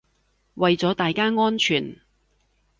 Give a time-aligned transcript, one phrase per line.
[0.55, 1.97] 為咗大家安全